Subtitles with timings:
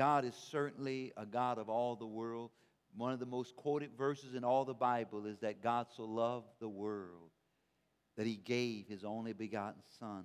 [0.00, 2.52] God is certainly a God of all the world.
[2.96, 6.46] One of the most quoted verses in all the Bible is that God so loved
[6.58, 7.28] the world
[8.16, 10.24] that he gave his only begotten Son.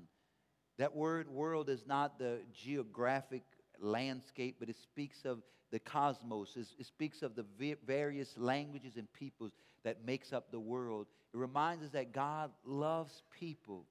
[0.77, 3.43] That word world is not the geographic
[3.81, 5.39] landscape, but it speaks of
[5.71, 6.55] the cosmos.
[6.55, 7.45] It speaks of the
[7.85, 9.51] various languages and peoples
[9.83, 11.07] that makes up the world.
[11.33, 13.87] It reminds us that God loves people.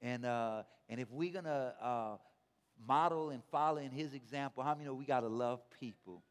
[0.00, 2.16] And, uh, and if we're going to uh,
[2.86, 6.22] model and follow in his example, how many know we got to love people?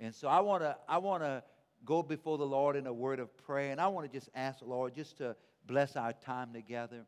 [0.00, 1.42] And so I want to I want to
[1.84, 4.60] go before the Lord in a word of prayer, and I want to just ask
[4.60, 5.36] the Lord just to
[5.66, 7.04] bless our time together.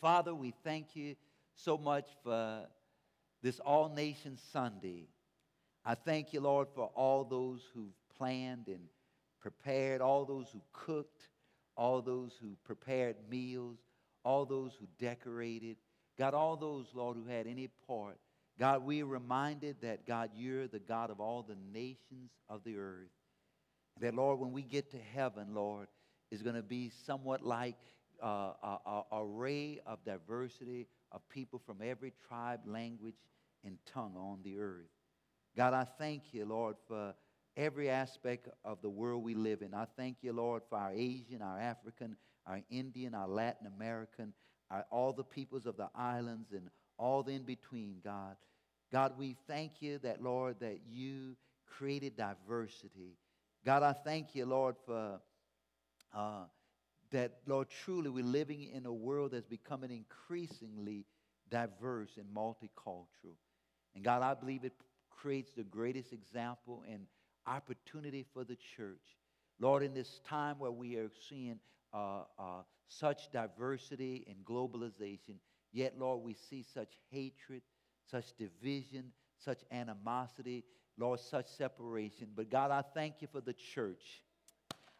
[0.00, 1.16] Father, we thank you
[1.54, 2.66] so much for
[3.42, 5.08] this All Nations Sunday.
[5.84, 8.80] I thank you, Lord, for all those who've planned and
[9.40, 11.28] prepared, all those who cooked,
[11.76, 13.78] all those who prepared meals,
[14.24, 15.76] all those who decorated.
[16.18, 18.18] God, all those, Lord, who had any part.
[18.58, 22.76] God, we are reminded that, God, you're the God of all the nations of the
[22.76, 23.10] earth.
[24.00, 25.88] That, Lord, when we get to heaven, Lord,
[26.30, 27.76] is going to be somewhat like
[28.22, 33.14] uh, a, array of diversity of people from every tribe, language,
[33.64, 34.90] and tongue on the earth.
[35.56, 37.14] God, I thank you, Lord, for
[37.56, 39.74] every aspect of the world we live in.
[39.74, 44.32] I thank you, Lord, for our Asian, our African, our Indian, our Latin American,
[44.90, 48.36] all the peoples of the islands, and all the in between, God.
[48.92, 51.36] God, we thank you that, Lord, that you
[51.66, 53.16] created diversity.
[53.64, 55.20] God, I thank you, Lord, for
[56.14, 56.44] uh,
[57.10, 61.06] that, Lord, truly we're living in a world that's becoming increasingly
[61.50, 63.36] diverse and multicultural.
[63.94, 64.74] And God, I believe it
[65.10, 67.06] creates the greatest example and
[67.46, 69.16] opportunity for the church.
[69.60, 71.58] Lord, in this time where we are seeing
[71.92, 75.36] uh, uh, such diversity and globalization,
[75.72, 77.62] yet, Lord, we see such hatred,
[78.10, 80.64] such division, such animosity,
[80.98, 82.28] Lord, such separation.
[82.34, 84.22] But God, I thank you for the church.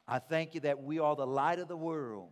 [0.06, 2.30] I thank you that we are the light of the world.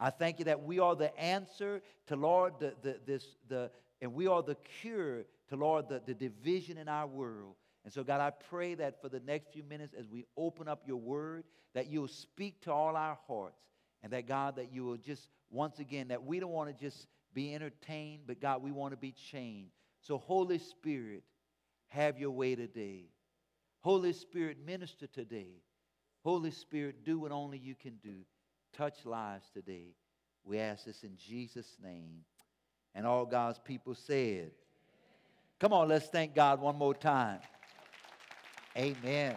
[0.00, 4.12] I thank you that we are the answer to, Lord, the, the, this, the, and
[4.12, 7.54] we are the cure to, Lord, the, the division in our world.
[7.84, 10.82] And so, God, I pray that for the next few minutes as we open up
[10.86, 11.44] your word,
[11.74, 13.60] that you'll speak to all our hearts.
[14.04, 17.06] And that, God, that you will just, once again, that we don't want to just
[17.32, 19.72] be entertained, but God, we want to be changed.
[20.02, 21.22] So, Holy Spirit,
[21.88, 23.06] have your way today.
[23.80, 25.62] Holy Spirit, minister today.
[26.22, 28.16] Holy Spirit, do what only you can do.
[28.76, 29.94] Touch lives today.
[30.44, 32.24] We ask this in Jesus' name.
[32.94, 34.50] And all God's people said,
[35.60, 37.38] Come on, let's thank God one more time.
[38.76, 39.36] Amen.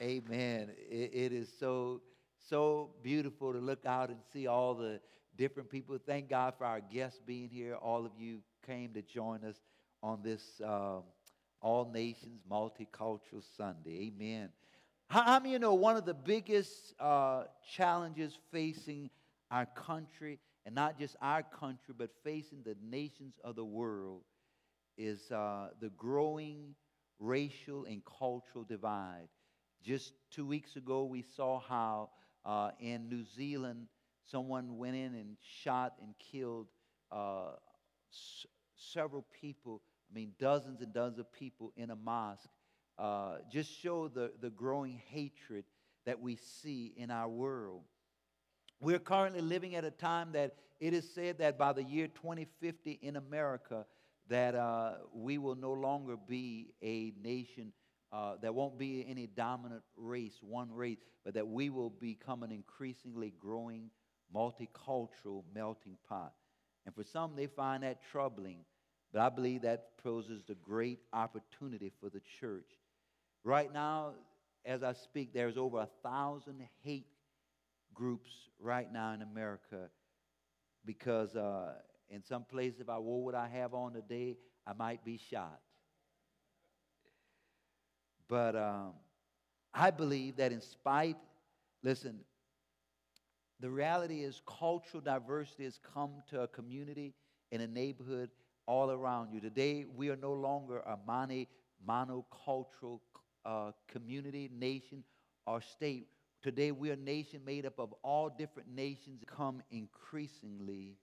[0.00, 0.70] Amen.
[0.88, 2.02] it, it is so,
[2.48, 5.00] so beautiful to look out and see all the
[5.36, 5.98] different people.
[6.04, 7.74] Thank God for our guests being here.
[7.74, 9.56] All of you came to join us
[10.02, 11.02] on this um,
[11.60, 14.12] All Nations Multicultural Sunday.
[14.14, 14.48] Amen.
[15.08, 17.44] How, many you know one of the biggest uh,
[17.74, 19.10] challenges facing
[19.50, 24.22] our country, and not just our country, but facing the nations of the world,
[24.96, 26.74] is uh, the growing
[27.18, 29.28] racial and cultural divide.
[29.82, 32.10] Just two weeks ago, we saw how
[32.44, 33.86] uh, in New Zealand,
[34.24, 36.66] someone went in and shot and killed
[37.10, 37.52] uh,
[38.12, 42.48] s- several people, I mean, dozens and dozens of people in a mosque.
[42.98, 45.64] Uh, just show the, the growing hatred
[46.04, 47.82] that we see in our world.
[48.80, 52.92] We're currently living at a time that it is said that by the year 2050
[53.02, 53.86] in America,
[54.28, 57.72] that uh, we will no longer be a nation,
[58.12, 62.50] uh, there won't be any dominant race, one race, but that we will become an
[62.50, 63.90] increasingly growing
[64.34, 66.32] multicultural melting pot.
[66.86, 68.60] And for some, they find that troubling,
[69.12, 72.70] but I believe that poses the great opportunity for the church.
[73.44, 74.14] Right now,
[74.64, 77.06] as I speak, there's over a thousand hate
[77.94, 79.90] groups right now in America
[80.84, 81.74] because uh,
[82.08, 84.36] in some places, if I wore what I have on today,
[84.66, 85.60] I might be shot.
[88.28, 88.92] But um,
[89.72, 91.16] I believe that in spite,
[91.82, 92.20] listen,
[93.60, 97.14] the reality is cultural diversity has come to a community
[97.50, 98.30] and a neighborhood
[98.66, 99.40] all around you.
[99.40, 101.46] Today, we are no longer a mono,
[101.88, 103.00] monocultural
[103.44, 105.02] uh, community, nation,
[105.46, 106.06] or state.
[106.42, 110.98] Today, we are a nation made up of all different nations, come increasingly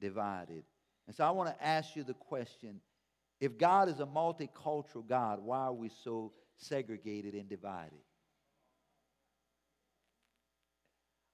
[0.00, 0.64] divided.
[1.06, 2.80] And so I want to ask you the question
[3.40, 7.98] if God is a multicultural God, why are we so segregated and divided?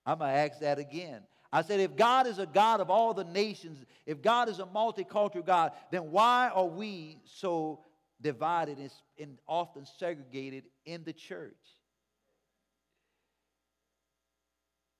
[0.07, 1.23] I'm going to ask that again.
[1.53, 4.65] I said, if God is a God of all the nations, if God is a
[4.65, 7.81] multicultural God, then why are we so
[8.21, 8.79] divided
[9.19, 11.57] and often segregated in the church.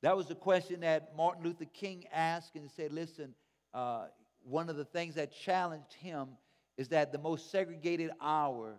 [0.03, 3.35] That was the question that Martin Luther King asked and said, listen,
[3.75, 4.07] uh,
[4.43, 6.29] one of the things that challenged him
[6.79, 8.77] is that the most segregated hour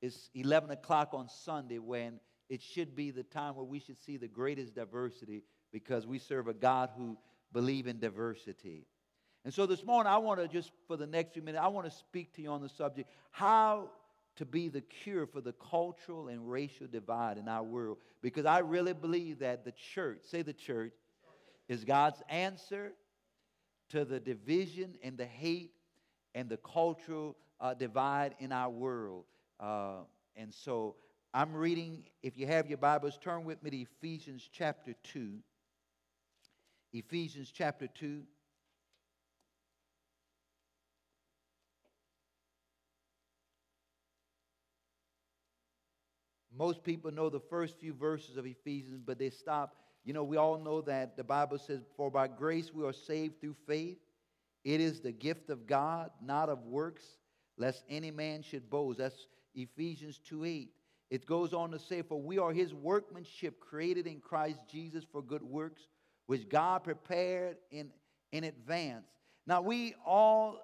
[0.00, 4.16] is 11 o'clock on Sunday when it should be the time where we should see
[4.16, 5.42] the greatest diversity
[5.72, 7.16] because we serve a God who
[7.52, 8.86] believes in diversity.
[9.44, 11.90] And so this morning, I want to just, for the next few minutes, I want
[11.90, 13.90] to speak to you on the subject how
[14.36, 17.98] to be the cure for the cultural and racial divide in our world.
[18.22, 20.92] Because I really believe that the church, say the church,
[21.68, 22.92] is God's answer
[23.90, 25.72] to the division and the hate
[26.34, 29.24] and the cultural uh, divide in our world.
[29.60, 30.04] Uh,
[30.36, 30.94] and so
[31.34, 35.34] I'm reading, if you have your Bibles, turn with me to Ephesians chapter 2.
[36.92, 38.22] Ephesians chapter 2.
[46.56, 49.76] Most people know the first few verses of Ephesians, but they stop.
[50.04, 53.40] You know, we all know that the Bible says, For by grace we are saved
[53.40, 53.98] through faith.
[54.64, 57.04] It is the gift of God, not of works,
[57.56, 58.98] lest any man should boast.
[58.98, 60.70] That's Ephesians 2 8.
[61.10, 65.22] It goes on to say, For we are his workmanship created in Christ Jesus for
[65.22, 65.86] good works,
[66.26, 67.90] which God prepared in,
[68.32, 69.06] in advance.
[69.46, 70.58] Now, we all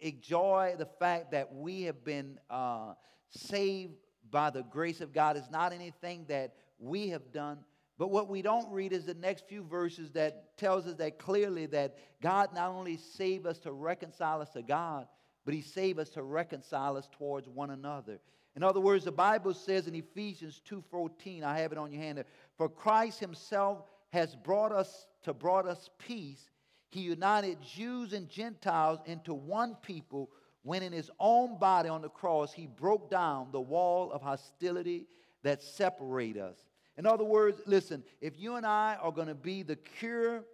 [0.00, 2.94] enjoy the fact that we have been uh,
[3.30, 3.94] saved
[4.30, 5.36] by the grace of God.
[5.36, 7.58] It's not anything that we have done.
[7.98, 11.66] But what we don't read is the next few verses that tells us that clearly
[11.66, 15.06] that God not only saved us to reconcile us to God,
[15.44, 18.18] but he saved us to reconcile us towards one another.
[18.54, 22.22] In other words, the Bible says in Ephesians 2:14, I have it on your hand
[22.56, 26.50] for Christ himself has brought us to brought us peace.
[26.90, 30.30] He united Jews and Gentiles into one people
[30.62, 35.06] when in his own body on the cross he broke down the wall of hostility
[35.42, 36.56] that separate us.
[36.96, 40.44] In other words, listen, if you and I are going to be the cure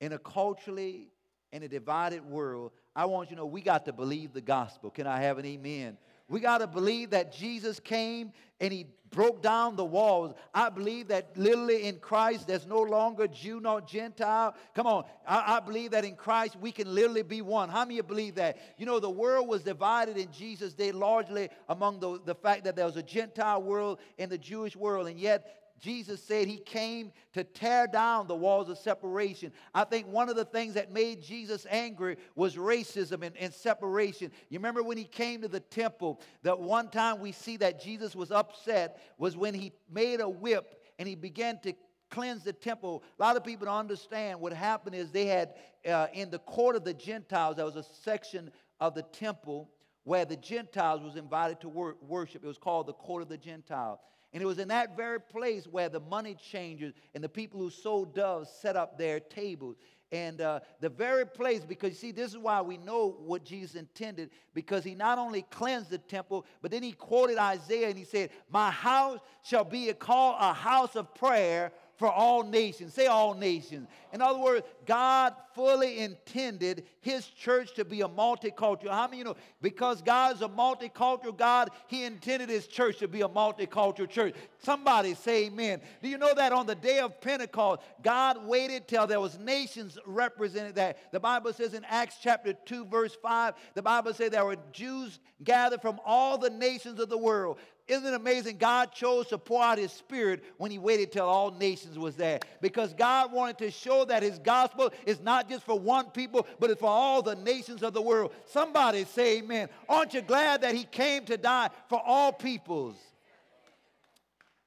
[0.00, 1.08] in a culturally
[1.52, 4.90] in a divided world, I want you to know we got to believe the gospel.
[4.90, 5.96] Can I have an amen?
[6.28, 10.34] We got to believe that Jesus came and he broke down the walls.
[10.54, 14.54] I believe that literally in Christ there's no longer Jew nor Gentile.
[14.74, 15.04] Come on.
[15.26, 17.68] I, I, believe that in Christ we can literally be one.
[17.68, 18.58] How many of you believe that?
[18.78, 22.76] You know, the world was divided in Jesus' day largely among the, the fact that
[22.76, 25.08] there was a Gentile world and the Jewish world.
[25.08, 29.52] And yet Jesus said he came to tear down the walls of separation.
[29.74, 34.30] I think one of the things that made Jesus angry was racism and, and, separation.
[34.50, 38.14] You remember when he came to the temple, that one time we see that Jesus
[38.14, 41.72] was upset was when he made a whip and he began to
[42.10, 43.02] cleanse the temple.
[43.18, 45.54] A lot of people don't understand what happened is they had
[45.88, 48.50] uh, in the court of the Gentiles, there was a section
[48.80, 49.70] of the temple
[50.04, 52.44] where the Gentiles was invited to wor- worship.
[52.44, 54.00] It was called the court of the Gentiles.
[54.32, 57.70] And it was in that very place where the money changers and the people who
[57.70, 59.76] sold doves set up their tables.
[60.12, 63.76] And uh, the very place, because you see, this is why we know what Jesus
[63.76, 68.04] intended, because he not only cleansed the temple, but then he quoted Isaiah and he
[68.04, 72.94] said, My house shall be a call a house of prayer for all nations.
[72.94, 73.86] Say all nations.
[74.12, 78.90] In other words, God fully intended his church to be a multicultural.
[78.90, 79.36] How many you know?
[79.62, 84.34] Because God is a multicultural God, he intended his church to be a multicultural church.
[84.62, 85.80] Somebody say amen.
[86.02, 89.98] Do you know that on the day of Pentecost, God waited till there was nations
[90.06, 91.12] represented that.
[91.12, 95.18] The Bible says in Acts chapter 2 verse 5, the Bible says there were Jews
[95.42, 97.58] gathered from all the nations of the world.
[97.90, 98.58] Isn't it amazing?
[98.58, 102.38] God chose to pour out his spirit when he waited till all nations was there.
[102.60, 106.70] Because God wanted to show that his gospel is not just for one people, but
[106.70, 108.32] it's for all the nations of the world.
[108.46, 109.68] Somebody say amen.
[109.88, 112.96] Aren't you glad that he came to die for all peoples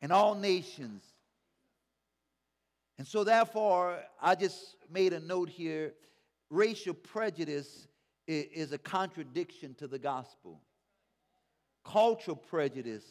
[0.02, 1.04] and all nations?
[2.98, 5.94] And so, therefore, I just made a note here
[6.50, 7.88] racial prejudice
[8.28, 10.62] is a contradiction to the gospel.
[11.84, 13.04] Cultural prejudice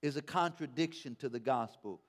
[0.00, 2.00] is a contradiction to the gospel.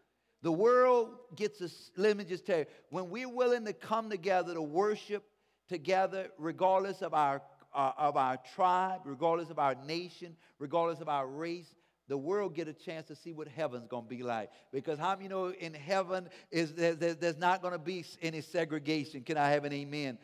[0.43, 4.53] The world gets us, let me just tell you, when we're willing to come together
[4.53, 5.23] to worship
[5.69, 7.41] together, regardless of our,
[7.73, 11.73] uh, of our tribe, regardless of our nation, regardless of our race,
[12.09, 14.51] the world get a chance to see what heaven's going to be like.
[14.73, 18.41] Because how many you know in heaven is there, there's not going to be any
[18.41, 19.23] segregation?
[19.23, 20.17] Can I have an amen?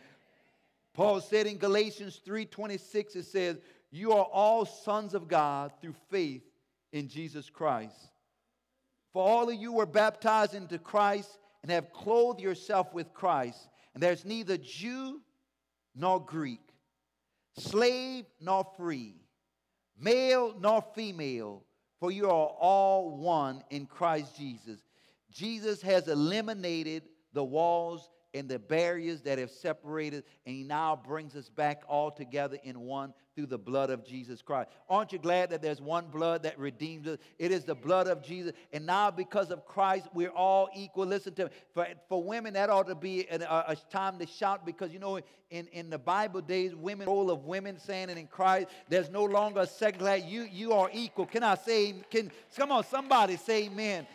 [0.94, 3.58] Paul said in Galatians 3:26, it says,
[3.90, 6.44] you are all sons of God through faith
[6.92, 7.96] in Jesus Christ.
[9.14, 13.70] For all of you were baptized into Christ and have clothed yourself with Christ.
[13.94, 15.22] And there's neither Jew
[15.96, 16.62] nor Greek,
[17.58, 19.16] slave nor free,
[19.98, 21.64] male nor female,
[22.00, 24.80] for you are all one in Christ Jesus.
[25.32, 31.36] Jesus has eliminated the walls and the barriers that have separated, and He now brings
[31.36, 34.70] us back all together in one through the blood of Jesus Christ.
[34.90, 37.18] Aren't you glad that there's one blood that redeems us?
[37.38, 38.52] It is the blood of Jesus.
[38.74, 41.06] And now, because of Christ, we're all equal.
[41.06, 41.52] Listen to me.
[41.74, 43.36] For, for women, that ought to be a,
[43.68, 45.20] a time to shout because, you know,
[45.50, 49.24] in, in the Bible days, women, role of women saying, and in Christ, there's no
[49.24, 50.22] longer a second class.
[50.24, 51.26] You, you are equal.
[51.26, 54.06] Can I say, can, come on, somebody say amen.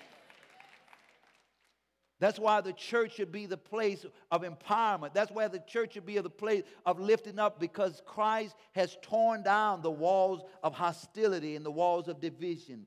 [2.24, 5.12] That's why the church should be the place of empowerment.
[5.12, 9.42] That's why the church should be the place of lifting up because Christ has torn
[9.42, 12.86] down the walls of hostility and the walls of division.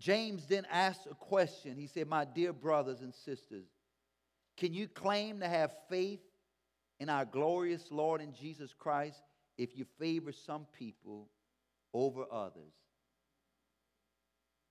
[0.00, 1.76] James then asked a question.
[1.76, 3.68] He said, My dear brothers and sisters,
[4.56, 6.24] can you claim to have faith
[6.98, 9.22] in our glorious Lord and Jesus Christ
[9.56, 11.28] if you favor some people
[11.94, 12.72] over others?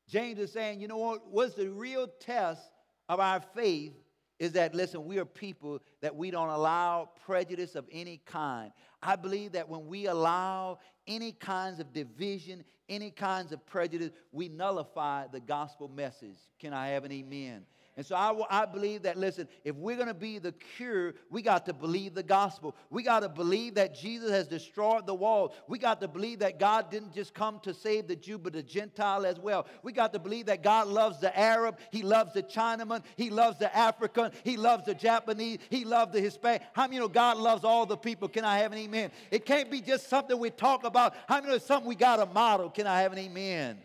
[0.08, 1.28] James is saying, you know what?
[1.28, 2.62] What's the real test
[3.10, 3.94] of our faith
[4.38, 8.72] is that, listen, we are people that we don't allow prejudice of any kind.
[9.02, 14.50] I believe that when we allow any kinds of division, any kinds of prejudice, we
[14.50, 16.38] nullify the gospel message.
[16.60, 17.66] Can I have an amen?
[17.98, 21.42] And so I, I believe that, listen, if we're going to be the cure, we
[21.42, 22.76] got to believe the gospel.
[22.90, 25.54] We got to believe that Jesus has destroyed the wall.
[25.70, 28.64] We got to believe that God didn't just come to save the Jew, but the
[28.64, 29.66] Gentile as well.
[29.82, 33.60] We got to believe that God loves the Arab, He loves the Chinaman, He loves
[33.60, 36.64] the African, He loves the Japanese, He loves the Hispanic.
[36.74, 38.28] How many you know God loves all the people?
[38.28, 39.12] Can I have an amen?
[39.32, 41.16] It can't be just something we talk about.
[41.28, 42.70] How many know it's something we got to model?
[42.70, 43.78] Can I have an amen?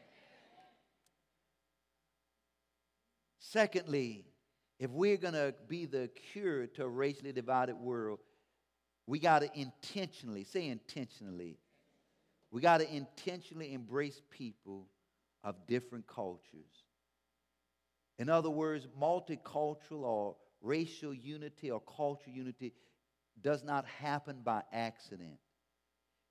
[3.52, 4.25] Secondly,
[4.78, 8.21] if we're going to be the cure to a racially divided world,
[9.09, 11.59] we got to intentionally, say intentionally,
[12.52, 14.87] we got to intentionally embrace people
[15.42, 16.85] of different cultures.
[18.21, 22.73] In other words, multicultural or racial unity or cultural unity
[23.42, 25.38] does not happen by accident.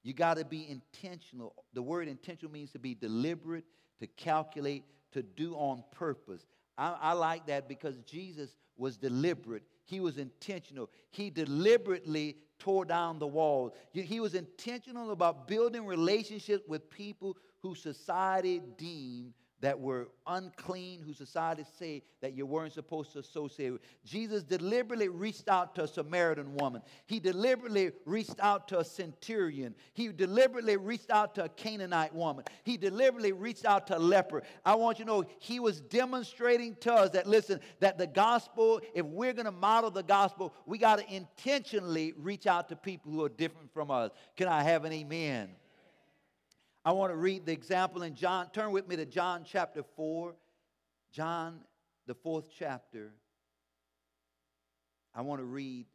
[0.03, 1.53] You got to be intentional.
[1.73, 3.65] The word intentional means to be deliberate,
[3.99, 6.45] to calculate, to do on purpose.
[6.79, 9.63] I, I like that because Jesus was deliberate.
[9.85, 10.89] He was intentional.
[11.11, 13.73] He deliberately tore down the walls.
[13.91, 21.17] He was intentional about building relationships with people who society deemed that were unclean, whose
[21.17, 23.81] society say that you weren't supposed to associate with.
[24.05, 26.81] Jesus deliberately reached out to a Samaritan woman.
[27.07, 29.75] He deliberately reached out to a centurion.
[29.93, 32.45] He deliberately reached out to a Canaanite woman.
[32.63, 34.43] He deliberately reached out to a leper.
[34.65, 38.79] I want you to know he was demonstrating to us that listen, that the gospel,
[38.93, 43.23] if we're to model the gospel, we got to intentionally reach out to people who
[43.23, 44.11] are different from us.
[44.35, 45.49] Can I have an amen?
[46.85, 48.49] I want to read the example in John.
[48.51, 50.33] Turn with me to John chapter 4.
[51.11, 51.59] John,
[52.07, 53.11] the fourth chapter.
[55.13, 55.87] I want to read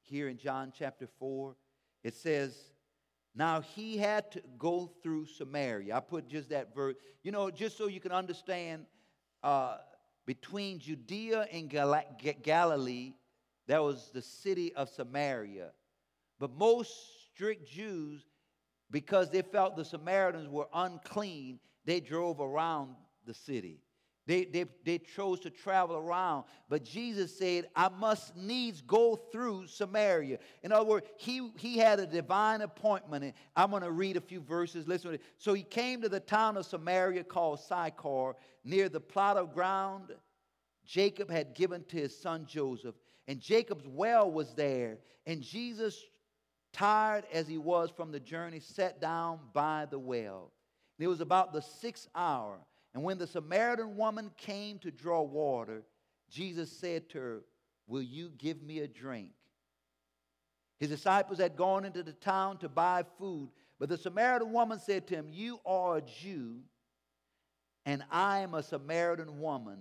[0.00, 1.54] here in John chapter 4.
[2.02, 2.56] It says,
[3.36, 5.96] Now he had to go through Samaria.
[5.96, 8.86] I put just that verse, you know, just so you can understand
[9.44, 9.76] uh,
[10.26, 12.04] between Judea and Gal-
[12.42, 13.12] Galilee,
[13.68, 15.70] there was the city of Samaria.
[16.40, 16.92] But most
[17.32, 18.24] strict Jews
[18.92, 22.94] because they felt the Samaritans were unclean, they drove around
[23.26, 23.80] the city.
[24.24, 26.44] They, they, they chose to travel around.
[26.68, 30.38] But Jesus said, I must needs go through Samaria.
[30.62, 33.24] In other words, he, he had a divine appointment.
[33.24, 34.86] And I'm going to read a few verses.
[34.86, 35.18] Listen.
[35.38, 40.12] So he came to the town of Samaria called Sychar, near the plot of ground
[40.84, 42.94] Jacob had given to his son Joseph.
[43.28, 44.98] And Jacob's well was there.
[45.26, 46.00] And Jesus
[46.72, 50.52] tired as he was from the journey, sat down by the well.
[50.98, 52.58] It was about the sixth hour.
[52.94, 55.82] And when the Samaritan woman came to draw water,
[56.30, 57.42] Jesus said to her,
[57.86, 59.30] Will you give me a drink?
[60.78, 65.06] His disciples had gone into the town to buy food, but the Samaritan woman said
[65.08, 66.60] to him, You are a Jew,
[67.84, 69.78] and I am a Samaritan woman.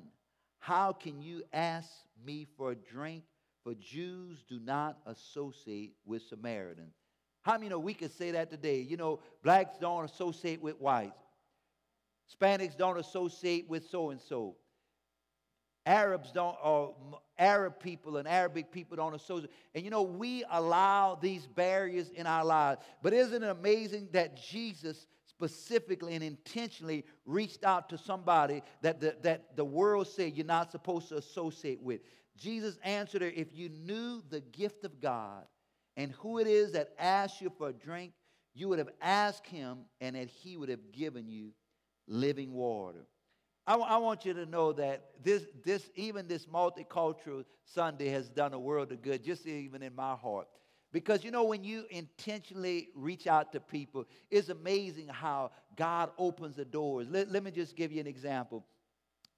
[0.59, 1.89] How can you ask
[2.23, 3.23] me for a drink?
[3.63, 6.93] For Jews do not associate with Samaritans.
[7.41, 8.81] How many know we could say that today?
[8.81, 11.17] You know, blacks don't associate with whites.
[12.31, 14.55] Hispanics don't associate with so and so.
[15.85, 16.93] Arabs don't, or
[17.39, 19.51] Arab people and Arabic people don't associate.
[19.73, 22.81] And you know, we allow these barriers in our lives.
[23.01, 29.15] But isn't it amazing that Jesus specifically and intentionally reached out to somebody that the,
[29.23, 32.01] that the world said you're not supposed to associate with?
[32.41, 35.45] Jesus answered her, If you knew the gift of God
[35.95, 38.13] and who it is that asks you for a drink,
[38.53, 41.51] you would have asked him and that he would have given you
[42.07, 43.05] living water.
[43.67, 48.59] I, want you to know that this, this, even this multicultural Sunday has done a
[48.59, 50.47] world of good, just even in my heart.
[50.91, 56.57] Because you know, when you intentionally reach out to people, it's amazing how God opens
[56.57, 57.07] the doors.
[57.09, 58.65] Let, let me just give you an example.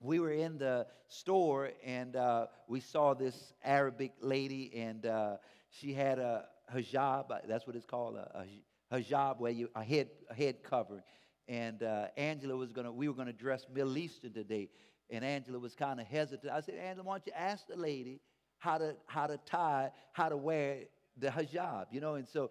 [0.03, 5.37] We were in the store and uh, we saw this Arabic lady, and uh,
[5.69, 8.45] she had a hijab, that's what it's called, a,
[8.91, 11.03] a hijab, where you, a head, a head covering
[11.47, 14.69] and uh, Angela was gonna, we were gonna dress Middle Eastern today,
[15.09, 16.51] and Angela was kind of hesitant.
[16.53, 18.21] I said, Angela, why don't you ask the lady
[18.59, 20.83] how to how to tie, how to wear
[21.17, 22.15] the hijab, you know?
[22.15, 22.49] And so,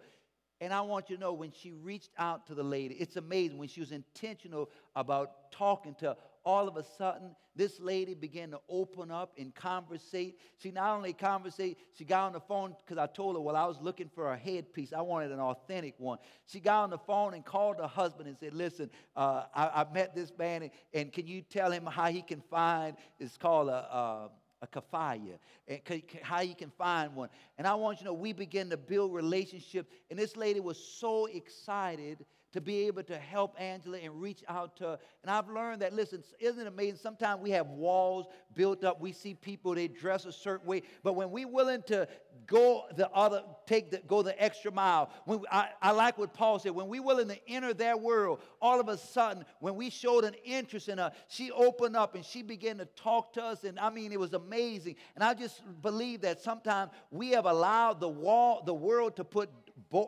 [0.63, 3.59] and I want you to know when she reached out to the lady, it's amazing
[3.59, 8.61] when she was intentional about talking to all of a sudden, this lady began to
[8.69, 10.39] open up and conversate.
[10.59, 13.65] She not only conversate, she got on the phone because I told her, well, I
[13.67, 14.93] was looking for a headpiece.
[14.93, 16.19] I wanted an authentic one.
[16.47, 19.87] She got on the phone and called her husband and said, listen, uh, I, I,
[19.93, 23.69] met this man, and, and, can you tell him how he can find, it's called
[23.69, 24.31] a, a
[24.63, 25.81] a kafaya, and
[26.23, 27.29] how you can find one.
[27.59, 29.93] And I want you to know, we begin to build relationships.
[30.11, 34.77] And this lady was so excited to be able to help Angela and reach out
[34.77, 34.99] to her.
[35.23, 36.99] And I've learned that, listen, isn't it amazing?
[37.03, 39.01] Sometimes we have walls built up.
[39.01, 40.83] We see people, they dress a certain way.
[41.03, 42.07] But when we're willing to
[42.47, 46.59] go the other, take the, go the extra mile, when I, I like what Paul
[46.59, 50.25] said, when we're willing to enter their world, all of a sudden, when we showed
[50.25, 53.65] an interest in her, she opened up and she began to talk to us.
[53.65, 54.97] And I mean, it was amazing.
[55.15, 59.49] And I just believe that sometimes we have allowed the wall, the world to put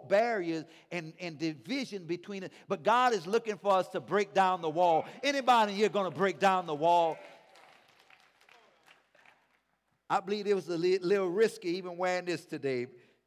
[0.09, 2.52] barriers and, and division between it.
[2.68, 5.06] But God is looking for us to break down the wall.
[5.23, 7.18] Anybody here going to break down the wall?
[10.09, 12.87] I believe it was a little risky even wearing this today,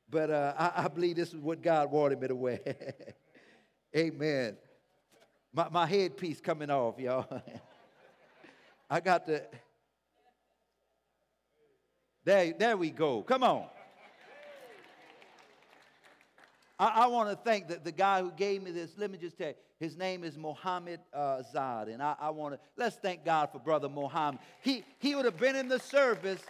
[0.09, 2.59] but uh, I, I, believe this is what God wanted me to wear.
[3.97, 4.57] Amen.
[5.51, 7.25] My, my headpiece coming off, y'all.
[8.89, 9.43] I got the.
[12.23, 13.23] There, there we go.
[13.23, 13.65] Come on.
[16.79, 18.91] I, I want to thank the, the guy who gave me this.
[18.97, 21.87] Let me just tell you, his name is Mohammed uh, Zad.
[21.87, 24.39] And I, I want to, let's thank God for Brother Mohammed.
[24.61, 26.41] He, he would have been in the service.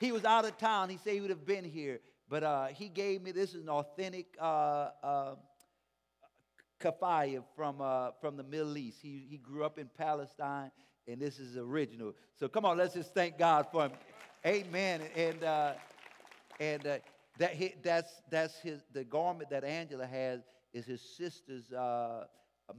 [0.00, 0.88] He was out of town.
[0.88, 2.00] He said he would have been here.
[2.28, 5.34] But uh, he gave me, this is an authentic uh, uh,
[6.78, 8.98] kafaya from, uh, from the Middle East.
[9.00, 10.70] He, he grew up in Palestine,
[11.06, 12.14] and this is original.
[12.38, 13.92] So come on, let's just thank God for him.
[14.46, 15.00] Amen.
[15.16, 15.72] And, uh,
[16.60, 17.00] and
[17.38, 20.40] that he, that's, that's his, the garment that Angela has
[20.72, 22.24] is his sister's uh,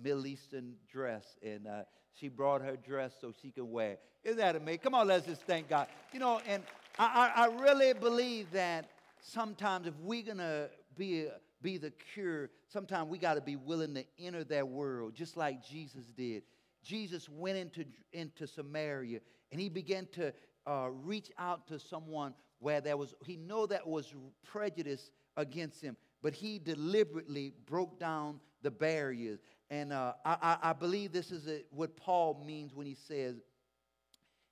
[0.01, 1.37] Middle Eastern dress.
[1.41, 1.81] And uh,
[2.13, 3.97] she brought her dress so she can wear.
[4.23, 4.79] Isn't that amazing?
[4.79, 5.87] Come on, let's just thank God.
[6.13, 6.63] You know, and
[6.97, 8.89] I, I, I really believe that
[9.21, 11.27] sometimes if we're to be,
[11.61, 15.65] be the cure, sometimes we got to be willing to enter that world just like
[15.65, 16.43] Jesus did.
[16.83, 19.19] Jesus went into, into Samaria
[19.51, 20.33] and he began to
[20.67, 25.95] uh, reach out to someone where there was, he know that was prejudice against him,
[26.21, 29.39] but he deliberately broke down the barriers.
[29.69, 33.35] And uh, I, I, believe this is a, what Paul means when he says,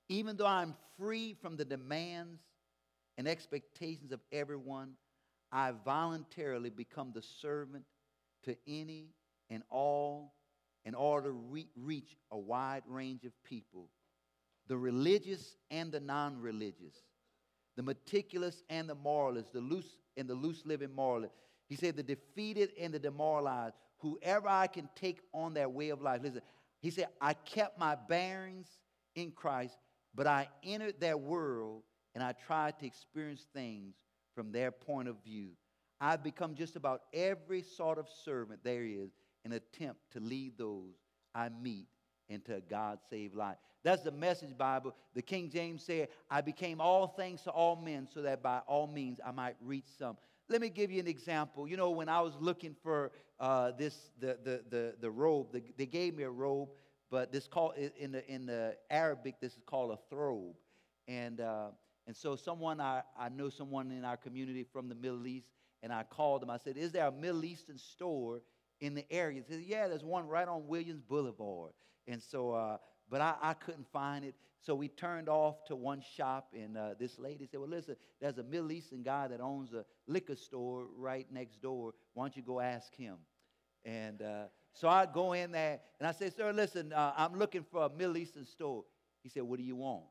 [0.08, 2.40] even though I'm free from the demands
[3.18, 4.92] and expectations of everyone,
[5.52, 7.84] I voluntarily become the servant
[8.44, 9.08] to any
[9.50, 10.34] and all
[10.84, 13.90] in order to re- reach a wide range of people,
[14.68, 16.94] the religious and the non religious
[17.78, 21.32] the meticulous and the moralist, the loose and the loose living moralist.
[21.68, 26.02] He said, the defeated and the demoralized, whoever I can take on their way of
[26.02, 26.20] life.
[26.24, 26.42] Listen,
[26.80, 28.66] he said, I kept my bearings
[29.14, 29.78] in Christ,
[30.12, 31.84] but I entered their world
[32.16, 33.94] and I tried to experience things
[34.34, 35.50] from their point of view.
[36.00, 39.12] I've become just about every sort of servant there is
[39.44, 40.94] in attempt to lead those
[41.32, 41.86] I meet
[42.28, 43.58] into a God saved life.
[43.84, 44.94] That's the message Bible.
[45.14, 48.86] The King James said, I became all things to all men so that by all
[48.86, 50.16] means I might reach some.
[50.48, 51.68] Let me give you an example.
[51.68, 55.62] You know, when I was looking for uh, this, the, the, the, the robe, the,
[55.76, 56.70] they gave me a robe,
[57.10, 60.56] but this called, in the, in the Arabic, this is called a throbe.
[61.06, 61.68] And, uh,
[62.06, 65.48] and so someone, I, I know someone in our community from the Middle East,
[65.82, 66.50] and I called them.
[66.50, 68.40] I said, is there a Middle Eastern store
[68.80, 69.42] in the area?
[69.46, 71.72] He said, yeah, there's one right on Williams Boulevard.
[72.06, 72.78] And so uh,
[73.10, 74.34] but I, I couldn't find it.
[74.60, 78.38] So we turned off to one shop, and uh, this lady said, Well, listen, there's
[78.38, 81.92] a Middle Eastern guy that owns a liquor store right next door.
[82.14, 83.16] Why don't you go ask him?
[83.84, 87.64] And uh, so I go in there, and I say, Sir, listen, uh, I'm looking
[87.70, 88.84] for a Middle Eastern store.
[89.22, 90.04] He said, What do you want?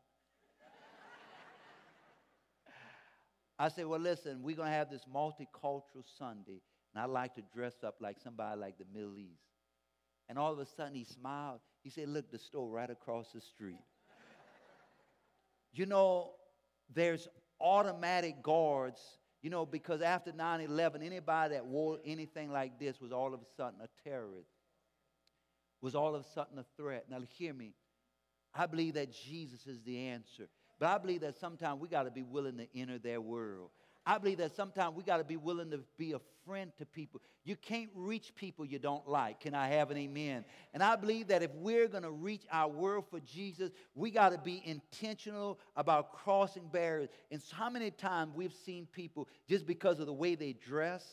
[3.59, 6.61] I said, Well, listen, we're going to have this multicultural Sunday.
[6.93, 9.43] and I like to dress up like somebody like the Middle East.
[10.29, 11.59] And all of a sudden he smiled.
[11.87, 13.79] He said, Look, the store right across the street.
[15.71, 16.31] you know,
[16.93, 17.29] there's
[17.61, 18.99] automatic guards,
[19.41, 23.39] you know, because after 9 11, anybody that wore anything like this was all of
[23.39, 24.49] a sudden a terrorist,
[25.79, 27.05] was all of a sudden a threat.
[27.09, 27.73] Now, hear me.
[28.53, 30.49] I believe that Jesus is the answer.
[30.79, 33.69] But I believe that sometimes we got to be willing to enter their world.
[34.05, 37.21] I believe that sometimes we got to be willing to be a friend to people.
[37.43, 39.41] You can't reach people you don't like.
[39.41, 40.45] Can I have an amen?
[40.73, 44.31] And I believe that if we're going to reach our world for Jesus, we got
[44.31, 47.09] to be intentional about crossing barriers.
[47.31, 51.05] And so how many times we've seen people just because of the way they dress,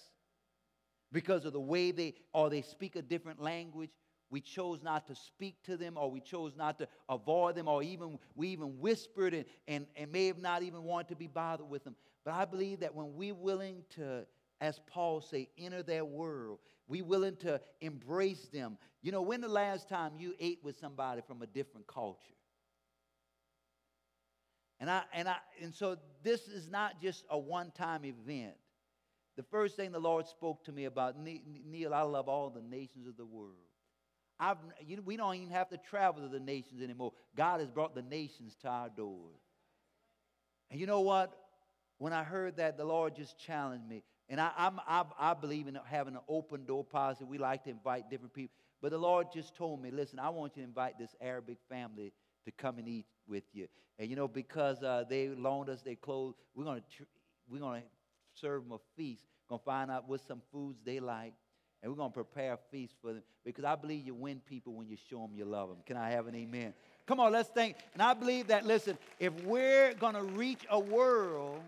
[1.10, 3.90] because of the way they or they speak a different language,
[4.30, 7.82] we chose not to speak to them or we chose not to avoid them or
[7.82, 11.68] even we even whispered and, and, and may have not even wanted to be bothered
[11.68, 11.94] with them
[12.24, 14.24] but I believe that when we're willing to,
[14.64, 18.78] as Paul say, enter their world, we willing to embrace them.
[19.02, 22.18] You know, when the last time you ate with somebody from a different culture?
[24.80, 28.54] And I and I and so this is not just a one-time event.
[29.36, 33.06] The first thing the Lord spoke to me about, Neil, I love all the nations
[33.06, 33.56] of the world.
[34.38, 37.12] I've, you know, we don't even have to travel to the nations anymore.
[37.36, 39.40] God has brought the nations to our doors.
[40.70, 41.36] And you know what?
[41.98, 44.02] when I heard that, the Lord just challenged me.
[44.28, 47.24] And I, I'm, I, I believe in having an open door policy.
[47.24, 48.54] We like to invite different people.
[48.80, 52.12] But the Lord just told me, listen, I want you to invite this Arabic family
[52.44, 53.68] to come and eat with you.
[53.98, 57.06] And you know, because uh, they loaned us their clothes, we're going to
[57.48, 57.88] we're going to
[58.34, 59.24] serve them a feast.
[59.48, 61.34] Going to find out what some foods they like,
[61.82, 63.22] and we're going to prepare a feast for them.
[63.44, 65.78] Because I believe you win people when you show them you love them.
[65.86, 66.72] Can I have an amen?
[67.06, 67.76] Come on, let's think.
[67.92, 68.66] And I believe that.
[68.66, 71.60] Listen, if we're going to reach a world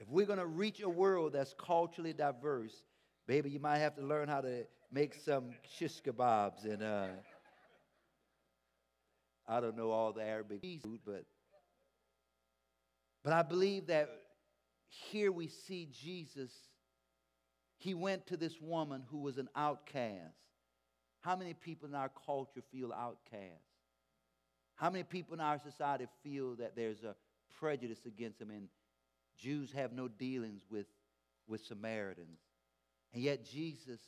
[0.00, 2.82] if we're going to reach a world that's culturally diverse,
[3.26, 7.08] baby, you might have to learn how to make some shish kebabs and uh,
[9.46, 11.24] I don't know all the Arabic food, but
[13.22, 14.08] but I believe that
[14.88, 16.50] here we see Jesus.
[17.76, 20.36] He went to this woman who was an outcast.
[21.20, 23.64] How many people in our culture feel outcast?
[24.76, 27.14] How many people in our society feel that there's a
[27.58, 28.68] prejudice against them and
[29.40, 30.86] Jews have no dealings with,
[31.46, 32.40] with Samaritans.
[33.12, 34.00] And yet Jesus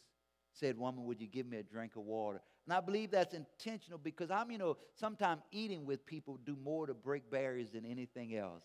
[0.53, 2.41] said, Woman, would you give me a drink of water?
[2.67, 6.87] And I believe that's intentional because I'm, you know, sometimes eating with people do more
[6.87, 8.65] to break barriers than anything else.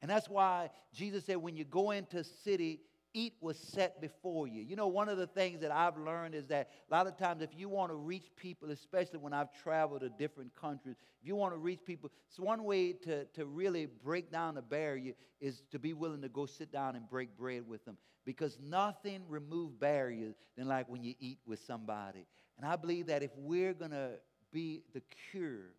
[0.00, 2.80] And that's why Jesus said, when you go into a city,
[3.18, 4.62] eat was set before you.
[4.62, 7.42] You know, one of the things that I've learned is that a lot of times
[7.42, 11.34] if you want to reach people, especially when I've traveled to different countries, if you
[11.34, 15.62] want to reach people, it's one way to, to really break down the barrier is
[15.72, 17.96] to be willing to go sit down and break bread with them.
[18.24, 22.26] Because nothing removes barriers than like when you eat with somebody.
[22.56, 24.12] And I believe that if we're going to
[24.52, 25.72] be the cure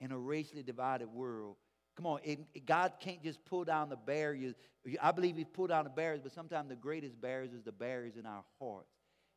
[0.00, 1.56] in a racially divided world,
[1.96, 4.54] Come on, it, God can't just pull down the barriers.
[5.00, 8.16] I believe He's pulled down the barriers, but sometimes the greatest barriers is the barriers
[8.16, 8.88] in our hearts.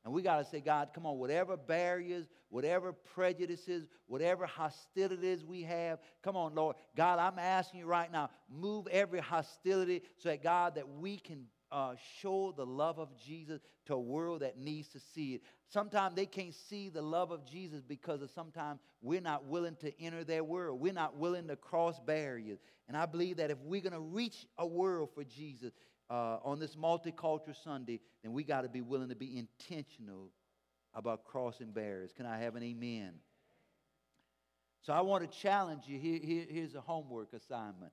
[0.03, 5.63] And we got to say, God, come on, whatever barriers, whatever prejudices, whatever hostilities we
[5.63, 6.77] have, come on, Lord.
[6.95, 11.45] God, I'm asking you right now, move every hostility so that, God, that we can
[11.71, 15.41] uh, show the love of Jesus to a world that needs to see it.
[15.69, 20.01] Sometimes they can't see the love of Jesus because of sometimes we're not willing to
[20.01, 20.79] enter their world.
[20.79, 22.59] We're not willing to cross barriers.
[22.87, 25.73] And I believe that if we're going to reach a world for Jesus
[26.09, 30.29] uh, on this multicultural Sunday, then we got to be willing to be intentional
[30.93, 32.11] about crossing barriers.
[32.15, 33.13] Can I have an amen?
[34.81, 35.99] So I want to challenge you.
[35.99, 37.91] Here, here, here's a homework assignment.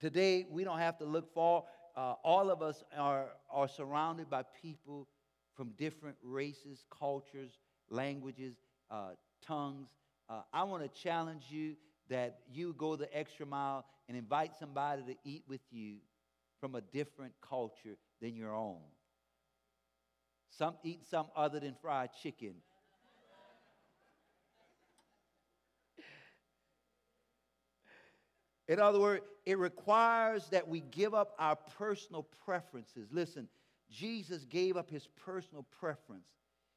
[0.00, 1.62] Today, we don't have to look far
[1.96, 5.08] uh, all of us are, are surrounded by people
[5.54, 8.56] from different races, cultures, languages,
[8.90, 9.10] uh,
[9.46, 9.88] tongues.
[10.28, 11.74] Uh, I want to challenge you
[12.08, 15.96] that you go the extra mile and invite somebody to eat with you
[16.60, 18.80] from a different culture than your own.
[20.50, 22.54] Some eat some other than fried chicken.
[28.68, 33.08] In other words, it requires that we give up our personal preferences.
[33.12, 33.48] Listen,
[33.90, 36.26] Jesus gave up his personal preference.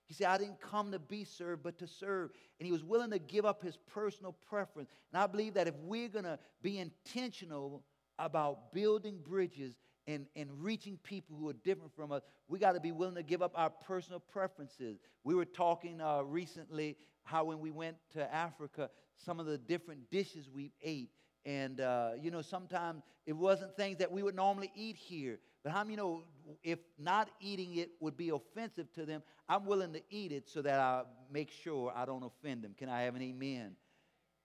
[0.05, 2.31] He said, I didn't come to be served, but to serve.
[2.59, 4.89] And he was willing to give up his personal preference.
[5.11, 7.83] And I believe that if we're going to be intentional
[8.17, 9.75] about building bridges
[10.07, 13.23] and, and reaching people who are different from us, we got to be willing to
[13.23, 14.97] give up our personal preferences.
[15.23, 20.09] We were talking uh, recently how when we went to Africa, some of the different
[20.09, 21.11] dishes we ate
[21.49, 25.39] and uh, you know, sometimes it wasn't things that we would normally eat here.
[25.63, 26.23] But how many know
[26.63, 30.61] if not eating it would be offensive to them, I'm willing to eat it so
[30.61, 32.75] that I make sure I don't offend them.
[32.77, 33.71] Can I have an amen?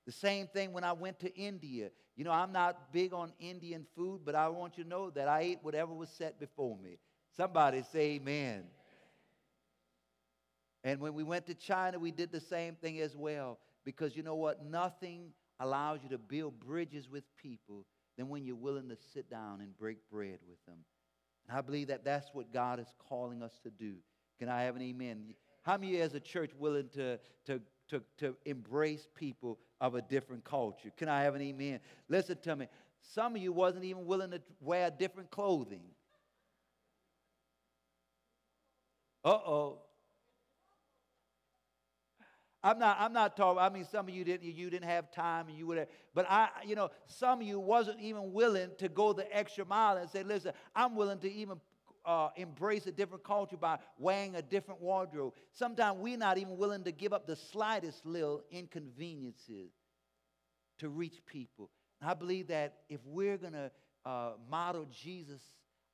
[0.07, 1.91] The same thing when I went to India.
[2.17, 5.29] You know, I'm not big on Indian food, but I want you to know that
[5.29, 6.99] I ate whatever was set before me.
[7.37, 8.65] Somebody say amen.
[10.83, 13.59] And when we went to China, we did the same thing as well.
[13.85, 14.65] Because you know what?
[14.65, 17.87] Nothing allows you to build bridges with people
[18.17, 20.79] than when you're willing to sit down and break bread with them.
[21.49, 23.95] And I believe that that's what God is calling us to do.
[24.39, 25.35] Can I have an amen?
[25.63, 29.95] How many of you as a church willing to, to, to, to embrace people of
[29.95, 30.91] a different culture?
[30.97, 31.81] Can I have an amen?
[32.09, 32.69] Listen to me.
[33.01, 35.83] Some of you wasn't even willing to wear different clothing.
[39.25, 39.79] Uh-oh.
[42.65, 45.49] I'm not, I'm not talking, I mean, some of you didn't, you didn't have time
[45.49, 48.89] and you would have, but I, you know, some of you wasn't even willing to
[48.89, 51.61] go the extra mile and say, listen, I'm willing to even
[52.07, 55.35] uh, embrace a different culture by wearing a different wardrobe.
[55.53, 59.71] Sometimes we're not even willing to give up the slightest little inconveniences
[60.79, 61.71] to reach people.
[62.01, 63.71] I believe that if we're going to
[64.07, 65.43] uh, model Jesus,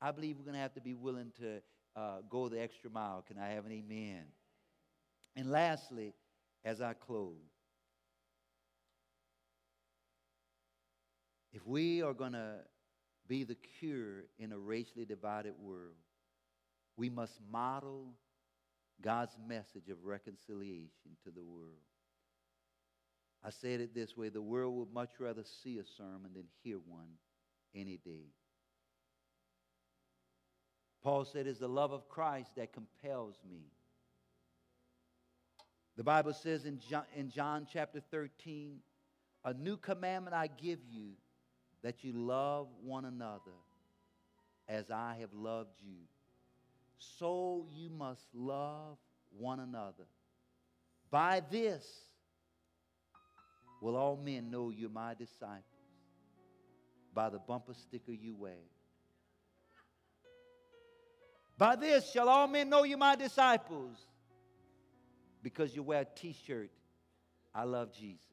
[0.01, 1.61] I believe we're going to have to be willing to
[1.97, 3.25] uh, go the extra mile.
[3.27, 4.23] Can I have an amen?
[5.37, 6.15] And lastly,
[6.65, 7.35] as I close.
[11.53, 12.57] If we are going to
[13.27, 15.97] be the cure in a racially divided world,
[16.97, 18.15] we must model
[19.01, 21.81] God's message of reconciliation to the world.
[23.43, 26.77] I said it this way the world would much rather see a sermon than hear
[26.77, 27.09] one
[27.75, 28.29] any day.
[31.03, 33.63] Paul said, It's the love of Christ that compels me
[36.01, 38.79] the Bible says in John, in John chapter 13,
[39.45, 41.11] a new commandment I give you
[41.83, 43.53] that you love one another
[44.67, 45.99] as I have loved you.
[46.97, 48.97] So you must love
[49.39, 50.07] one another.
[51.11, 51.87] By this
[53.83, 55.65] will all men know you're my disciples,
[57.13, 58.65] by the bumper sticker you wear.
[61.59, 63.99] By this shall all men know you're my disciples
[65.43, 66.71] because you wear a t shirt,
[67.55, 68.25] I love Jesus.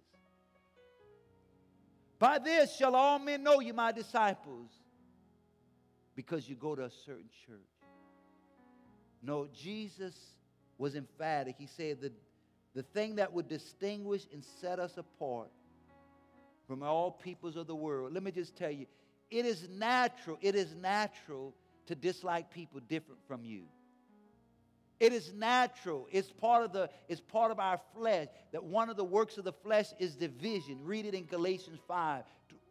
[2.19, 4.71] By this shall all men know you my disciples
[6.15, 7.59] because you go to a certain church.
[9.21, 10.15] No, Jesus
[10.77, 11.55] was emphatic.
[11.57, 12.13] He said that
[12.73, 15.49] the thing that would distinguish and set us apart
[16.67, 18.85] from all peoples of the world, let me just tell you,
[19.29, 21.53] it is natural, it is natural
[21.85, 23.63] to dislike people different from you.
[24.99, 26.07] It is natural.
[26.11, 29.43] It's part of the it's part of our flesh that one of the works of
[29.43, 30.79] the flesh is division.
[30.83, 32.23] Read it in Galatians 5.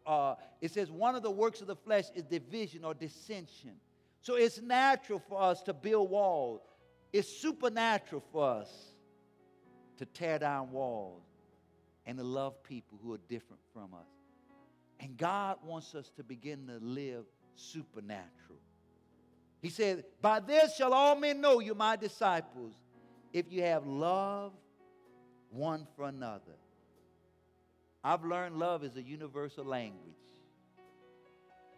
[0.05, 3.75] Uh, it says one of the works of the flesh is division or dissension.
[4.21, 6.61] So it's natural for us to build walls.
[7.13, 8.69] It's supernatural for us
[9.97, 11.23] to tear down walls
[12.05, 14.07] and to love people who are different from us.
[14.99, 18.59] And God wants us to begin to live supernatural.
[19.61, 22.73] He said, By this shall all men know you my disciples,
[23.33, 24.53] if you have love
[25.51, 26.55] one for another.
[28.03, 30.13] I've learned love is a universal language.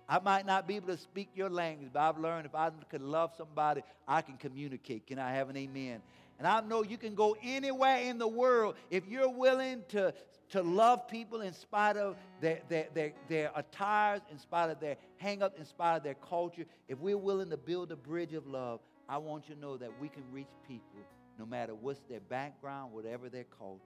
[0.07, 3.07] I might not be able to speak your language, but I've learned if I can
[3.07, 5.05] love somebody, I can communicate.
[5.05, 6.01] Can I have an amen?
[6.39, 10.13] And I know you can go anywhere in the world if you're willing to
[10.49, 14.97] to love people in spite of their, their, their, their attires, in spite of their
[15.17, 18.47] hang up, in spite of their culture, if we're willing to build a bridge of
[18.47, 21.01] love, I want you to know that we can reach people
[21.37, 23.83] no matter what's their background, whatever their culture.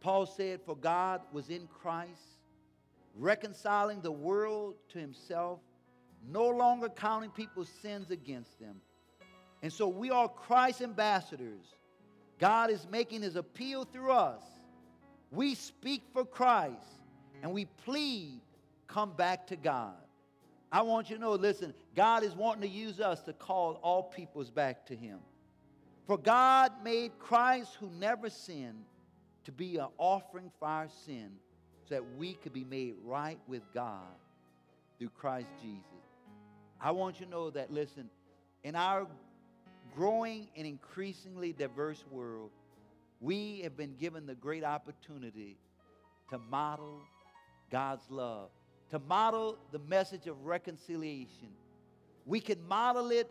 [0.00, 2.38] Paul said, For God was in Christ,
[3.16, 5.60] reconciling the world to himself,
[6.26, 8.76] no longer counting people's sins against them.
[9.64, 11.64] And so we are Christ's ambassadors
[12.38, 14.42] God is making his appeal through us.
[15.30, 17.00] We speak for Christ
[17.42, 18.42] and we plead,
[18.88, 19.94] come back to God.
[20.70, 24.02] I want you to know listen, God is wanting to use us to call all
[24.02, 25.20] peoples back to him.
[26.06, 28.84] For God made Christ, who never sinned,
[29.44, 31.30] to be an offering for our sin
[31.88, 34.12] so that we could be made right with God
[34.98, 35.86] through Christ Jesus.
[36.78, 38.10] I want you to know that, listen,
[38.62, 39.06] in our
[39.94, 42.50] growing and increasingly diverse world,
[43.20, 45.56] we have been given the great opportunity
[46.30, 47.00] to model
[47.70, 48.50] God's love,
[48.90, 51.48] to model the message of reconciliation.
[52.26, 53.30] We can model it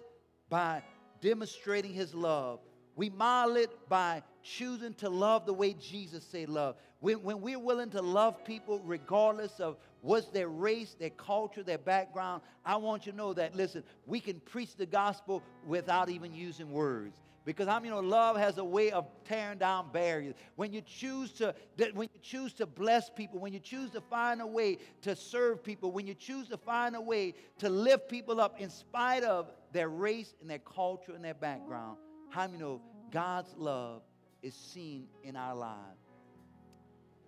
[0.50, 0.84] by
[1.22, 2.60] demonstrating His love.
[2.96, 6.76] We model it by choosing to love the way Jesus said love.
[7.04, 11.78] When, when we're willing to love people regardless of what's their race, their culture, their
[11.78, 16.34] background, I want you to know that, listen, we can preach the gospel without even
[16.34, 17.20] using words.
[17.44, 20.36] Because I mean, you know, love has a way of tearing down barriers.
[20.56, 21.54] When you choose to,
[21.94, 25.62] when you choose to bless people, when you choose to find a way to serve
[25.62, 29.52] people, when you choose to find a way to lift people up in spite of
[29.74, 31.98] their race and their culture and their background,
[32.30, 34.04] how many you know God's love
[34.42, 36.03] is seen in our lives?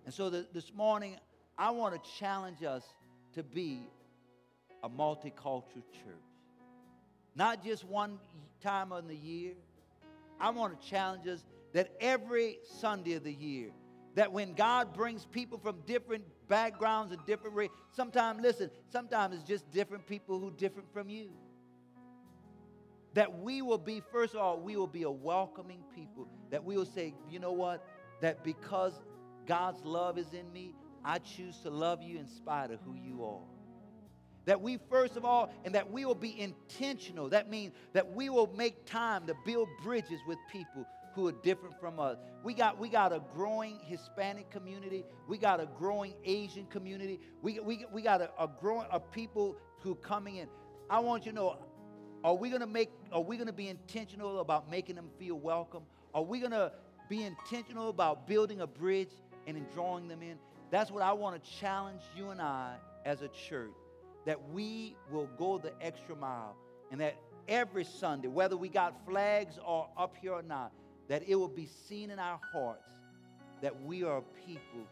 [0.06, 1.16] And so the, this morning,
[1.58, 2.84] I want to challenge us
[3.34, 3.80] to be
[4.82, 6.22] a multicultural church.
[7.34, 8.18] Not just one
[8.62, 9.54] time in the year.
[10.40, 13.70] I want to challenge us that every Sunday of the year,
[14.14, 19.44] that when God brings people from different backgrounds and different races, sometimes, listen, sometimes it's
[19.44, 21.30] just different people who different from you.
[23.14, 26.28] That we will be, first of all, we will be a welcoming people.
[26.50, 27.84] That we will say, you know what?
[28.20, 28.92] That because
[29.46, 33.24] God's love is in me, I choose to love you in spite of who you
[33.24, 33.42] are.
[34.46, 37.28] That we, first of all, and that we will be intentional.
[37.30, 41.78] That means that we will make time to build bridges with people who are different
[41.80, 42.18] from us.
[42.44, 45.04] We got, we got a growing Hispanic community.
[45.26, 47.18] We got a growing Asian community.
[47.42, 50.48] We, we, we got a, a growing of people who are coming in.
[50.90, 51.56] I want you to know,
[52.22, 55.84] are we gonna make, are we gonna be intentional about making them feel welcome?
[56.14, 56.72] Are we gonna
[57.08, 59.10] be intentional about building a bridge
[59.46, 60.38] and in drawing them in.
[60.70, 63.70] That's what I want to challenge you and I as a church
[64.24, 66.56] that we will go the extra mile
[66.90, 67.16] and that
[67.48, 70.72] every Sunday, whether we got flags or up here or not,
[71.08, 72.82] that it will be seen in our hearts
[73.62, 74.86] that we are people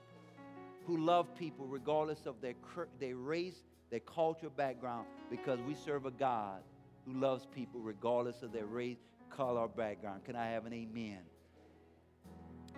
[0.86, 2.54] who love people regardless of their,
[3.00, 6.60] their race, their culture, background, because we serve a God
[7.06, 8.98] who loves people regardless of their race,
[9.30, 10.24] color, or background.
[10.24, 11.18] Can I have an amen?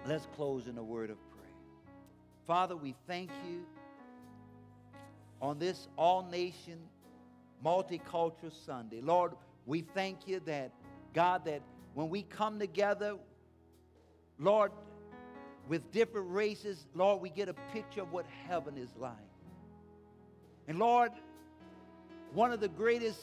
[0.07, 1.19] Let's close in a word of.
[2.47, 3.65] Father, we thank you
[5.43, 6.79] on this all nation
[7.65, 9.01] multicultural Sunday.
[9.01, 9.33] Lord,
[9.67, 10.71] we thank you that,
[11.13, 11.63] God, that
[11.95, 13.17] when we come together,
[14.39, 14.71] Lord,
[15.69, 19.13] with different races, Lord, we get a picture of what heaven is like.
[20.69, 21.11] And Lord,
[22.33, 23.21] one of the greatest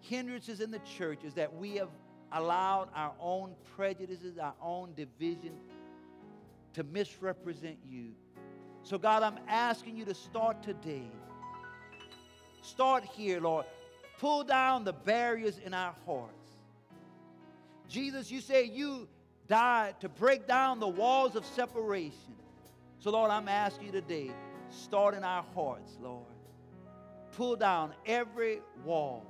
[0.00, 1.90] hindrances in the church is that we have
[2.32, 5.52] allowed our own prejudices, our own division
[6.78, 8.12] to misrepresent you.
[8.84, 11.10] So, God, I'm asking you to start today.
[12.62, 13.66] Start here, Lord.
[14.20, 16.52] Pull down the barriers in our hearts.
[17.88, 19.08] Jesus, you say you
[19.48, 22.36] died to break down the walls of separation.
[23.00, 24.30] So, Lord, I'm asking you today,
[24.70, 26.26] start in our hearts, Lord.
[27.32, 29.26] Pull down every wall,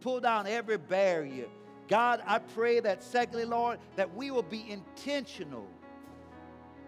[0.00, 1.46] pull down every barrier.
[1.88, 5.66] God, I pray that, secondly, Lord, that we will be intentional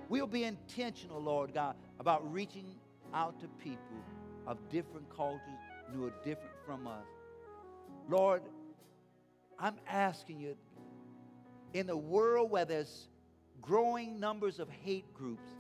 [0.09, 2.75] We'll be intentional, Lord God, about reaching
[3.12, 4.05] out to people
[4.47, 5.40] of different cultures
[5.92, 7.07] who are different from us.
[8.09, 8.42] Lord,
[9.59, 10.57] I'm asking you,
[11.75, 13.09] in a world where there's
[13.61, 15.51] growing numbers of hate groups,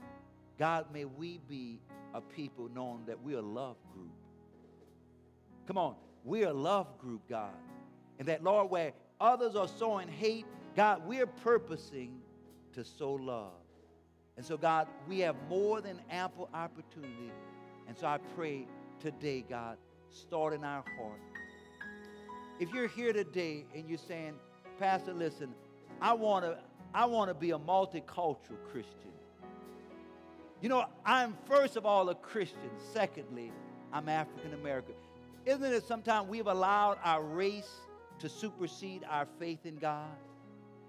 [0.58, 1.80] God, may we be
[2.14, 4.14] a people knowing that we're a love group.
[5.66, 7.54] Come on, we're a love group, God.
[8.18, 12.20] And that, Lord, where others are sowing hate, God, we're purposing
[12.74, 13.52] to sow love.
[14.36, 17.32] And so, God, we have more than ample opportunity.
[17.88, 18.66] And so I pray
[19.00, 19.78] today, God,
[20.10, 21.20] start in our heart.
[22.58, 24.34] If you're here today and you're saying,
[24.78, 25.54] Pastor, listen,
[26.00, 26.58] I want to
[26.94, 29.12] I want to be a multicultural Christian.
[30.62, 32.70] You know, I'm first of all a Christian.
[32.92, 33.52] Secondly,
[33.92, 34.94] I'm African American.
[35.44, 37.80] Isn't it sometimes we've allowed our race
[38.18, 40.10] to supersede our faith in God?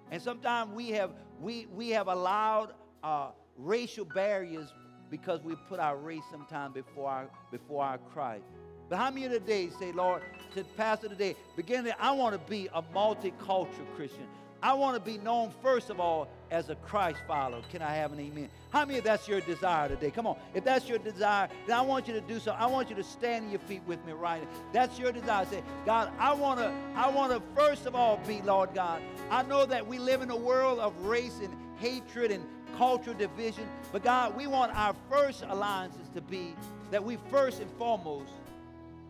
[0.10, 4.74] And sometimes we have we we have allowed uh, racial barriers
[5.10, 8.44] because we put our race sometime before our, before our Christ.
[8.90, 10.22] But how many of today say, Lord,
[10.56, 14.28] to Pastor today, beginning, I want to be a multicultural Christian.
[14.62, 17.62] I want to be known, first of all, as a Christ follower.
[17.70, 18.50] Can I have an amen?
[18.72, 20.10] How many of that's your desire today?
[20.10, 20.38] Come on.
[20.56, 22.54] If that's your desire, then I want you to do so.
[22.54, 24.50] I want you to stand on your feet with me right now.
[24.74, 25.46] That's your desire.
[25.46, 29.02] Say, God, I want to, I want to first of all be, Lord God.
[29.30, 32.44] I know that we live in a world of race and hatred and
[32.78, 33.68] cultural division.
[33.92, 36.56] But God, we want our first alliances to be
[36.92, 38.32] that we first and foremost,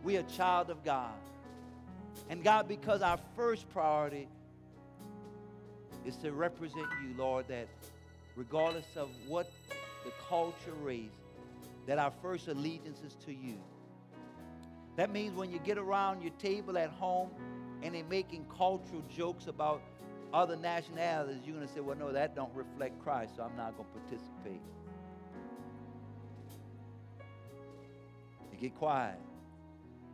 [0.02, 1.12] we are child of God.
[2.30, 4.28] And God, because our first priority
[6.04, 7.68] is to represent you, Lord, that
[8.36, 9.50] regardless of what
[10.04, 11.10] the culture race,
[11.86, 13.56] that our first allegiance is to you.
[14.96, 17.30] That means when you get around your table at home
[17.82, 19.80] and they're making cultural jokes about
[20.32, 23.76] other nationalities, you're going to say, well, no, that don't reflect Christ, so I'm not
[23.76, 24.60] going to participate.
[28.52, 29.18] You get quiet.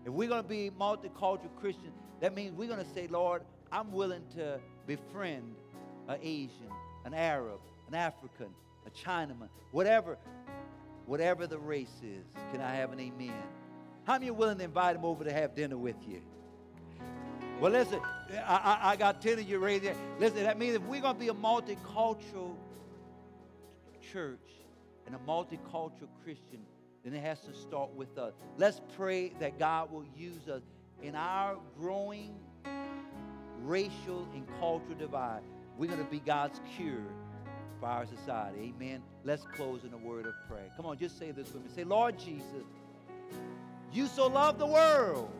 [0.04, 3.42] If we're going to be multicultural Christians, that means we're going to say, Lord,
[3.72, 5.54] I'm willing to befriend
[6.08, 6.70] an Asian,
[7.04, 8.48] an Arab, an African,
[8.86, 10.18] a Chinaman, whatever,
[11.06, 12.24] whatever the race is.
[12.52, 13.42] Can I have an amen?
[14.04, 16.20] How many are willing to invite them over to have dinner with you?
[17.60, 18.00] Well, listen,
[18.46, 19.94] I, I, I got 10 of you raised there.
[20.18, 22.56] Listen, that means if we're going to be a multicultural
[24.12, 24.38] church
[25.06, 26.60] and a multicultural Christian,
[27.04, 28.34] then it has to start with us.
[28.56, 30.62] Let's pray that God will use us
[31.02, 32.34] in our growing
[33.62, 35.42] racial and cultural divide.
[35.78, 37.04] We're going to be God's cure
[37.80, 38.74] for our society.
[38.76, 39.02] Amen.
[39.24, 40.70] Let's close in a word of prayer.
[40.76, 41.68] Come on, just say this with me.
[41.74, 42.66] Say, Lord Jesus,
[43.92, 45.30] you so love the world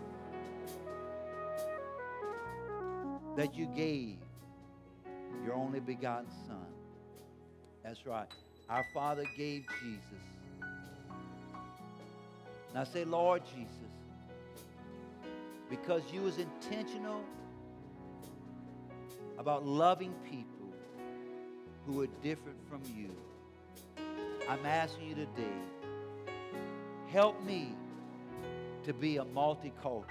[3.36, 4.16] that you gave
[5.44, 6.66] your only begotten Son.
[7.82, 8.28] That's right.
[8.68, 10.24] Our Father gave Jesus.
[12.74, 13.70] Now say, Lord Jesus,
[15.70, 17.20] because you was intentional
[19.38, 20.72] about loving people
[21.86, 23.10] who are different from you.
[24.48, 25.58] I'm asking you today,
[27.10, 27.74] help me
[28.84, 30.04] to be a multicultural,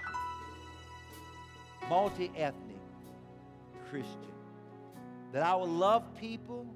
[1.88, 2.73] multi ethnic
[3.94, 4.34] Christian.
[5.30, 6.66] That I will love people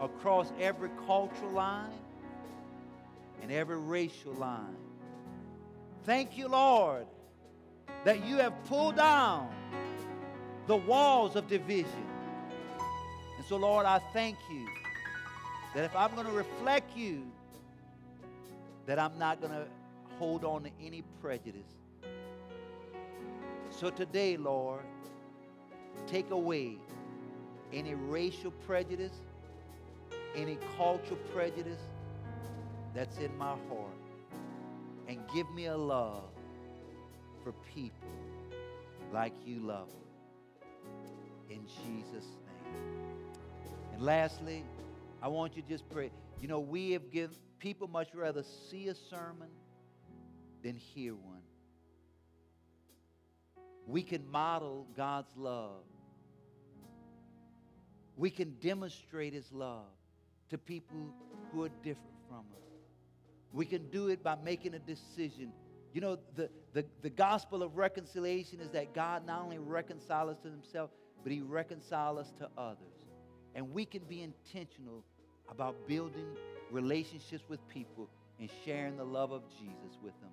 [0.00, 1.92] across every cultural line
[3.40, 4.76] and every racial line.
[6.02, 7.06] Thank you, Lord,
[8.02, 9.48] that you have pulled down
[10.66, 12.06] the walls of division.
[13.36, 14.66] And so, Lord, I thank you
[15.72, 17.30] that if I'm going to reflect you,
[18.86, 19.66] that I'm not going to
[20.18, 21.76] hold on to any prejudice.
[23.70, 24.82] So today, Lord,
[26.06, 26.78] take away
[27.72, 29.14] any racial prejudice,
[30.34, 31.80] any cultural prejudice
[32.94, 33.96] that's in my heart,
[35.08, 36.30] and give me a love
[37.42, 38.08] for people
[39.12, 39.98] like you love them.
[41.50, 43.36] In Jesus' name.
[43.94, 44.64] And lastly,
[45.22, 46.10] I want you to just pray.
[46.40, 49.48] You know, we have given people much rather see a sermon
[50.62, 51.35] than hear one.
[53.86, 55.84] We can model God's love.
[58.16, 59.84] We can demonstrate His love
[60.50, 61.14] to people
[61.52, 62.66] who are different from us.
[63.52, 65.52] We can do it by making a decision.
[65.92, 70.42] You know, the, the, the gospel of reconciliation is that God not only reconciles us
[70.42, 70.90] to Himself,
[71.22, 72.78] but He reconciles us to others.
[73.54, 75.04] And we can be intentional
[75.50, 76.26] about building
[76.70, 78.08] relationships with people
[78.38, 80.30] and sharing the love of Jesus with them.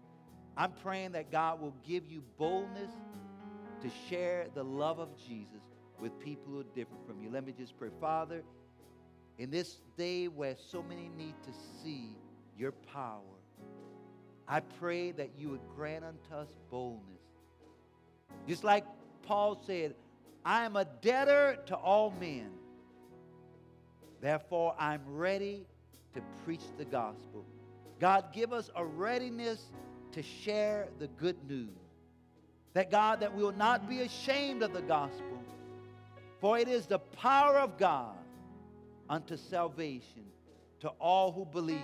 [0.58, 2.91] I'm praying that God will give you boldness
[3.84, 5.62] to share the love of Jesus
[6.00, 7.30] with people who are different from you.
[7.30, 7.90] Let me just pray.
[8.00, 8.42] Father,
[9.38, 12.16] in this day where so many need to see
[12.58, 13.22] your power,
[14.48, 17.22] I pray that you would grant unto us boldness.
[18.48, 18.86] Just like
[19.24, 19.96] Paul said,
[20.46, 22.52] I am a debtor to all men.
[24.22, 25.66] Therefore, I'm ready
[26.14, 27.46] to preach the gospel.
[28.00, 29.72] God, give us a readiness
[30.14, 31.83] to share the good news.
[32.74, 35.43] That God, that we will not be ashamed of the gospel,
[36.39, 38.15] for it is the power of God
[39.09, 40.26] unto salvation
[40.80, 41.80] to all who believe.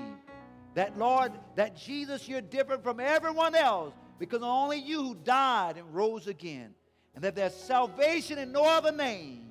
[0.73, 5.93] That, Lord, that Jesus, you're different from everyone else because only you who died and
[5.93, 6.73] rose again.
[7.15, 9.49] And that there's salvation in no other name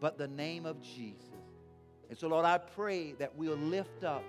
[0.00, 1.22] but the name of Jesus.
[2.10, 4.24] And so, Lord, I pray that we'll lift up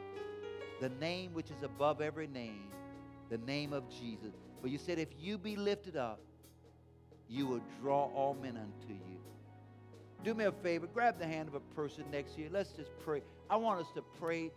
[0.80, 2.70] the name which is above every name,
[3.30, 4.36] the name of Jesus.
[4.64, 6.22] For you said, if you be lifted up,
[7.28, 9.20] you will draw all men unto you.
[10.24, 12.50] Do me a favor, grab the hand of a person next to you.
[12.50, 13.24] Let's just pray.
[13.50, 14.52] I want us to pray